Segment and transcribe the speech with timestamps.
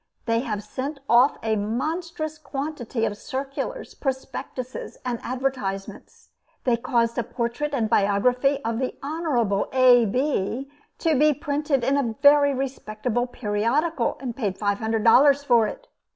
[0.25, 6.29] They have sent off a monstrous quantity of circulars, prospectuses and advertisements.
[6.63, 10.05] They caused a portrait and biography of the Honorable A.
[10.05, 15.67] Bee to be printed in a very respectable periodical, and paid five hundred dollars for
[15.67, 15.87] it.